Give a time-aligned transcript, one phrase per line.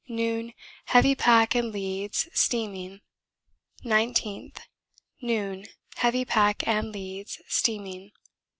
[0.07, 3.01] Noon, heavy pack and leads, steaming
[3.85, 4.57] 19th.
[5.21, 8.11] Noon, heavy pack and leads, steaming.